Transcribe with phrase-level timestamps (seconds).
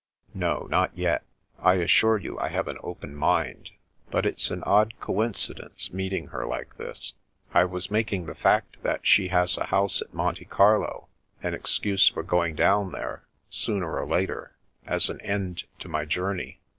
[0.33, 1.21] "No, not yet.
[1.59, 3.69] I assure you I have an open mind.
[4.09, 7.13] But it's an odd coincidence meeting her like this.
[7.53, 11.09] I was making the fact that she has a house at Monte Carlo
[11.43, 16.61] an excuse for going down there— ^sooner or later— as an end to my journey.